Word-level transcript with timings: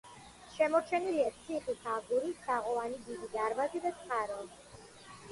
შემორჩენილია 0.51 1.25
ციხის 1.41 1.83
აგურის 1.95 2.39
თაღოვანი 2.45 2.97
დიდი 3.09 3.29
დარბაზი 3.35 3.83
და 3.85 3.93
წყარო. 3.99 4.39